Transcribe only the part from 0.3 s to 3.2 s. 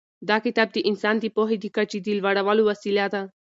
کتاب د انسان د پوهې د کچې د لوړولو وسیله